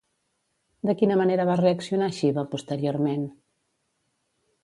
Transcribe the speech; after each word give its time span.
De 0.89 0.95
quina 1.01 1.17
manera 1.19 1.45
va 1.49 1.57
reaccionar 1.59 2.09
Xiva 2.21 2.45
posteriorment? 2.55 3.27